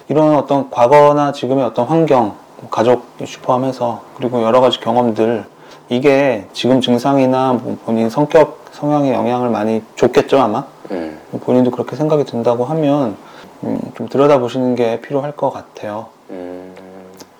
[0.08, 5.44] 이런 어떤 과거나 지금의 어떤 환경, 뭐 가족 이슈 포함해서 그리고 여러 가지 경험들
[5.88, 12.24] 이게 지금 증상이나 뭐 본인 성격 성향에 영향을 많이 줬겠죠 아마 음, 본인도 그렇게 생각이
[12.24, 13.16] 든다고 하면
[13.64, 16.06] 음, 좀 들여다보시는 게 필요할 것 같아요.
[16.30, 16.74] 음,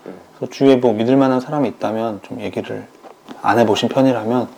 [0.07, 0.15] 음.
[0.37, 2.87] 그래서 주위에 뭐 믿을 만한 사람이 있다면 좀 얘기를
[3.43, 4.49] 안 해보신 편이라면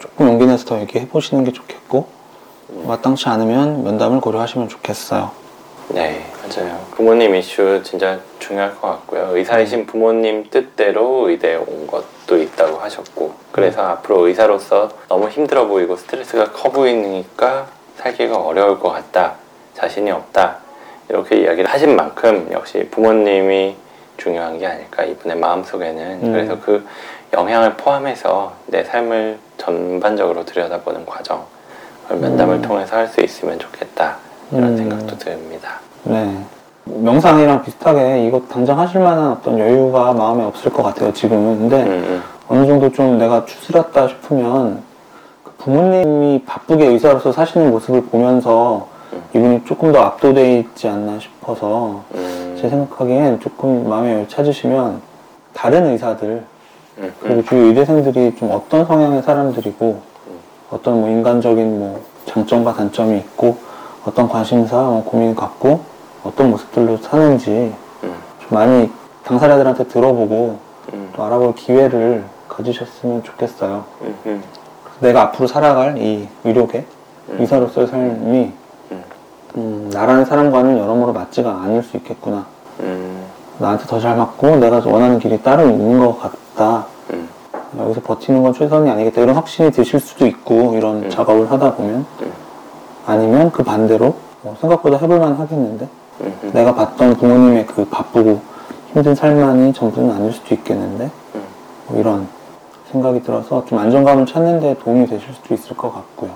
[0.00, 2.08] 조금 용기 내서 더 얘기해 보시는 게 좋겠고
[2.86, 5.30] 마땅치 않으면 면담을 고려하시면 좋겠어요.
[5.88, 6.78] 네, 맞아요.
[6.92, 9.36] 부모님 이슈 진짜 중요할 것 같고요.
[9.36, 16.52] 의사이신 부모님 뜻대로 의대에 온 것도 있다고 하셨고, 그래서 앞으로 의사로서 너무 힘들어 보이고 스트레스가
[16.52, 19.34] 커 보이니까 살기가 어려울 것 같다,
[19.74, 20.58] 자신이 없다,
[21.08, 23.74] 이렇게 이야기를 하신 만큼 역시 부모님이
[24.16, 26.20] 중요한 게 아닐까, 이분의 마음속에는.
[26.22, 26.32] 음.
[26.32, 26.86] 그래서 그
[27.32, 31.44] 영향을 포함해서 내 삶을 전반적으로 들여다보는 과정,
[32.08, 32.62] 면담을 음.
[32.62, 34.16] 통해서 할 수 있으면 좋겠다,
[34.50, 34.76] 이런 음.
[34.76, 35.80] 생각도 듭니다.
[36.04, 36.36] 네.
[36.84, 41.58] 명상이랑 비슷하게 이거 당장 하실 만한 어떤 여유가 마음에 없을 것 같아요, 지금은.
[41.60, 44.82] 근데 음, 어느 정도 좀 내가 추스렸다 싶으면
[45.44, 49.22] 그 부모님이 바쁘게 의사로서 사시는 모습을 보면서 음.
[49.34, 55.00] 이분이 조금 더 압도돼 있지 않나 싶어서 음, 제 생각하기엔 조금 여유 찾으시면
[55.52, 56.44] 다른 의사들
[57.00, 60.00] 음, 그리고 주위 의대생들이 좀 어떤 성향의 사람들이고
[60.70, 63.56] 어떤 뭐 인간적인 뭐 장점과 단점이 있고
[64.04, 65.80] 어떤 관심사, 뭐 고민 갖고
[66.22, 67.50] 어떤 모습들로 사는지
[68.04, 68.90] 음, 좀 많이
[69.24, 70.58] 당사자들한테 들어보고
[70.92, 73.84] 음, 또 알아볼 기회를 가지셨으면 좋겠어요.
[75.00, 76.84] 내가 앞으로 살아갈 이 의료계
[77.30, 77.36] 음.
[77.40, 78.52] 의사로서의 삶이
[78.92, 79.04] 음.
[79.56, 82.44] 음, 나라는 사람과는 여러모로 맞지가 않을 수 있겠구나.
[82.80, 83.24] 음,
[83.58, 86.86] 나한테 더 잘 맞고 내가 원하는 길이 따로 있는 것 같다.
[87.74, 89.20] 음, 여기서 버티는 건 최선이 아니겠다.
[89.20, 91.10] 이런 확신이 드실 수도 있고 이런 음.
[91.10, 92.32] 작업을 하다 보면 음.
[93.06, 95.88] 아니면 그 반대로 뭐 생각보다 해볼만 하겠는데
[96.20, 98.40] 음, 음, 내가 봤던 부모님의 그 바쁘고
[98.92, 101.42] 힘든 삶만이 전부는 아닐 수도 있겠는데 음.
[101.86, 102.28] 뭐 이런
[102.90, 106.30] 생각이 들어서 좀 안정감을 찾는 데 도움이 되실 수도 있을 것 같고요.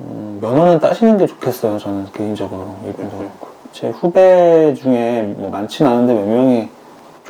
[0.00, 1.78] 음, 면허는 따시는 게 좋겠어요.
[1.78, 3.18] 저는 개인적으로 이분도 음.
[3.18, 6.68] 그렇고 제 후배 중에 뭐 많지는 않은데 몇 명이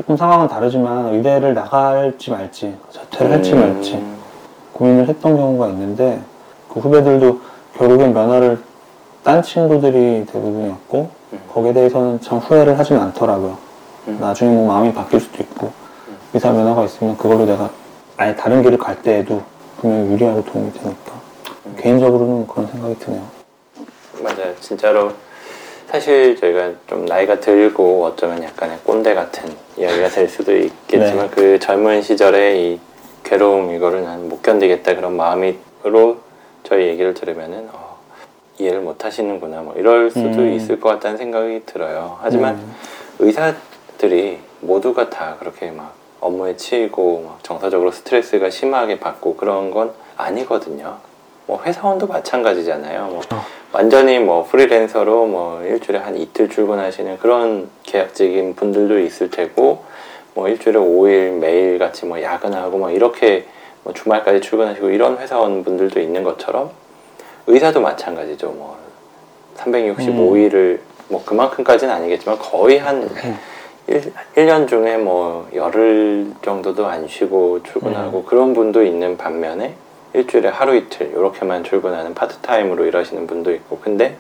[0.03, 4.19] 조금 상황은 다르지만 의대를 나갈지 말지 자퇴를 할지 말지 음,
[4.73, 6.21] 고민을 했던 경우가 있는데
[6.69, 7.41] 그 후배들도
[7.77, 8.59] 결국엔 면허를
[9.23, 11.41] 딴 친구들이 대부분이었고 음.
[11.55, 13.57] 거기에 대해서는 참 후회를 하진 않더라고요.
[14.09, 14.19] 음.
[14.21, 15.71] 나중에 뭐 마음이 바뀔 수도 있고
[16.35, 17.71] 의사 면허가 있으면 그걸로 내가
[18.17, 19.41] 아예 다른 길을 갈 때에도
[19.79, 21.13] 분명히 유리하고 도움이 되니까
[21.67, 21.77] 음.
[21.79, 23.23] 개인적으로는 그런 생각이 드네요.
[24.21, 24.53] 맞아요.
[24.59, 25.13] 진짜로
[25.97, 31.31] 사실 저희가 좀 나이가 들고 어쩌면 약간의 꼰대 같은 이야기가 될 수도 있겠지만 네.
[31.31, 32.81] 그 젊은 시절에 이
[33.25, 36.21] 괴로움 이거를 난 못 견디겠다 그런 마음으로
[36.63, 37.99] 저희 얘기를 들으면은 어,
[38.59, 40.55] 이해를 못 하시는구나 뭐 이럴 수도 음.
[40.55, 42.17] 있을 것 같다는 생각이 들어요.
[42.23, 42.75] 하지만 음.
[43.19, 50.97] 의사들이 모두가 다 그렇게 막 업무에 치이고 막 정서적으로 스트레스가 심하게 받고 그런 건 아니거든요.
[51.47, 53.07] 뭐 회사원도 마찬가지잖아요.
[53.07, 53.45] 뭐 어.
[53.73, 59.85] 완전히 뭐 프리랜서로 뭐 일주일에 한 이틀 출근하시는 그런 계약직인 분들도 있을 테고
[60.35, 63.47] 뭐 일주일에 5일 매일 같이 뭐 야근하고 뭐 이렇게
[63.83, 66.71] 뭐 주말까지 출근하시고 이런 회사원 분들도 있는 것처럼
[67.47, 68.49] 의사도 마찬가지죠.
[68.49, 68.79] 뭐
[69.57, 70.79] 365일을
[71.09, 73.39] 뭐 그만큼까지는 아니겠지만 거의 한 음.
[73.89, 79.75] 일 1년 중에 뭐 열흘 정도도 안 쉬고 출근하고 그런 분도 있는 반면에
[80.15, 84.17] 일주일에 하루 이틀 이렇게만 출근하는 파트타임으로 일하시는 분도 있고 근데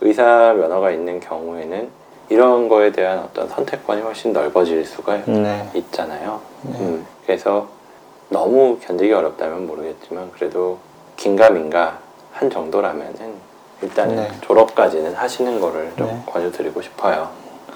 [0.00, 1.88] 의사 면허가 있는 경우에는
[2.28, 5.68] 이런 거에 대한 어떤 선택권이 훨씬 넓어질 수가 네.
[5.74, 6.40] 있잖아요.
[6.62, 6.78] 네.
[6.78, 7.68] 음, 그래서
[8.28, 10.78] 너무 견디기 어렵다면 모르겠지만 그래도
[11.16, 11.98] 긴가민가
[12.32, 13.34] 한 정도라면은
[13.82, 14.30] 일단은 네.
[14.42, 16.22] 졸업까지는 하시는 거를 좀 네.
[16.26, 17.28] 권유드리고 싶어요.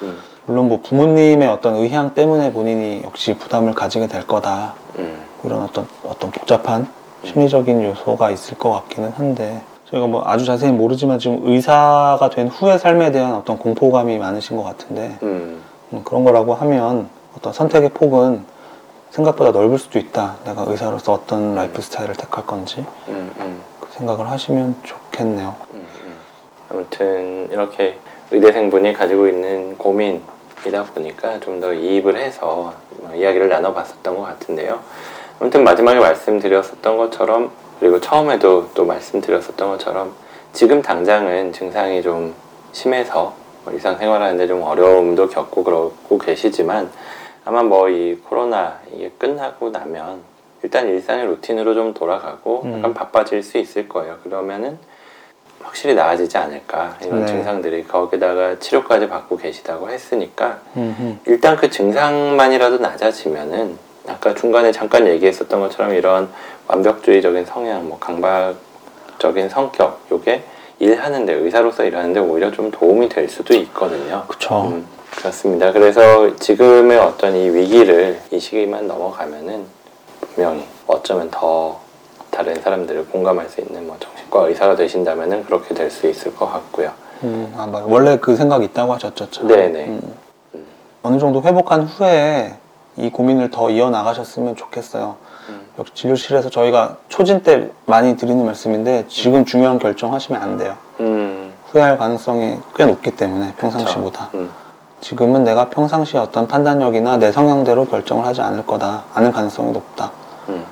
[0.03, 4.75] 음, 물론 뭐 부모님의 어떤 의향 때문에 본인이 역시 부담을 가지게 될 거다.
[4.99, 6.89] 음, 이런 어떤 어떤 복잡한
[7.27, 9.61] 심리적인 요소가 있을 것 같기는 한데
[9.91, 14.63] 저희가 뭐 아주 자세히 모르지만 지금 의사가 된 후의 삶에 대한 어떤 공포감이 많으신 것
[14.65, 15.63] 같은데 음,
[15.93, 18.45] 음, 그런 거라고 하면 어떤 선택의 폭은
[19.11, 20.37] 생각보다 넓을 수도 있다.
[20.45, 25.55] 내가 의사로서 어떤 라이프 스타일을 택할 건지 음, 음, 그 생각을 하시면 좋겠네요.
[25.75, 26.17] 음, 음.
[26.71, 27.99] 아무튼 이렇게
[28.31, 34.81] 의대생분이 가지고 있는 고민이다 보니까 좀 더 이입을 해서 뭐 이야기를 나눠봤었던 것 같은데요.
[35.39, 40.15] 아무튼 마지막에 말씀드렸었던 것처럼 그리고 처음에도 또 말씀드렸었던 것처럼
[40.53, 42.35] 지금 당장은 증상이 좀
[42.73, 46.91] 심해서 뭐 일상생활하는데 좀 어려움도 겪고 그러고 계시지만
[47.45, 50.21] 아마 뭐 이 코로나 이게 끝나고 나면
[50.63, 52.79] 일단 일상의 루틴으로 좀 돌아가고 음.
[52.79, 54.17] 약간 바빠질 수 있을 거예요.
[54.25, 54.79] 그러면은
[55.63, 57.27] 확실히 나아지지 않을까 이런 네.
[57.27, 61.17] 증상들이 거기다가 치료까지 받고 계시다고 했으니까 음흠.
[61.27, 66.29] 일단 그 증상만이라도 낮아지면은 아까 중간에 잠깐 얘기했었던 것처럼 이런
[66.69, 70.43] 완벽주의적인 성향, 뭐 강박적인 성격, 요게
[70.79, 74.25] 일하는데 의사로서 일하는데 오히려 좀 도움이 될 수도 있거든요.
[74.29, 74.69] 그쵸.
[74.69, 75.73] 음, 그렇습니다.
[75.73, 79.65] 그래서 지금의 어떤 이 위기를 이 시기만 넘어가면은
[80.21, 81.81] 분명히 어쩌면 더
[82.31, 86.93] 다른 사람들을 공감할 수 있는 뭐 정신과 의사가 되신다면은 그렇게 될 수 있을 것 같고요.
[87.23, 87.67] 음, 아.
[87.87, 89.31] 원래 그 생각이 있다고 하셨죠.
[89.31, 89.47] 참.
[89.49, 89.87] 네네.
[89.87, 90.17] 음.
[91.03, 92.53] 어느 정도 회복한 후에
[92.97, 95.17] 이 고민을 더 이어나가셨으면 좋겠어요.
[95.49, 95.61] 음.
[95.79, 100.75] 역시 진료실에서 저희가 초진 때 많이 드리는 말씀인데 지금 중요한 결정하시면 안 돼요.
[101.01, 104.31] 음, 후회할 가능성이 꽤 높기 때문에 평상시보다.
[104.35, 104.51] 음,
[105.01, 109.05] 지금은 내가 평상시 어떤 판단력이나 내 성향대로 결정을 하지 않을 거다.
[109.15, 110.11] 않을 가능성이 높다.
[110.49, 110.65] 음.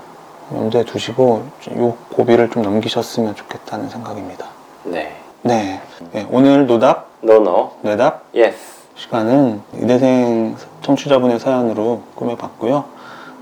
[0.53, 4.47] 염두에 두시고 이 고비를 좀 넘기셨으면 좋겠다는 생각입니다.
[4.85, 5.15] 네.
[5.43, 5.81] 네.
[6.13, 7.73] 네, 오늘 노답, no no.
[7.83, 8.74] 뇌답 yes.
[8.97, 12.85] 시간은 의대생 청취자분의 사연으로 꾸며봤고요.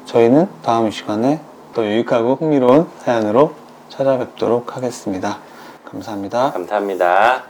[0.07, 1.41] 저희는 다음 시간에
[1.75, 3.55] 더 유익하고 흥미로운 사연으로
[3.89, 5.39] 찾아뵙도록 하겠습니다.
[5.85, 6.53] 감사합니다.
[6.53, 7.45] 감사합니다.